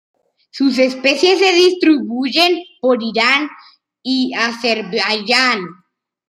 Sus 0.49 0.79
especies 0.79 1.37
se 1.37 1.53
distribuyen 1.53 2.57
por 2.81 3.03
Irán 3.03 3.47
y 4.01 4.33
Azerbaiyán. 4.33 5.59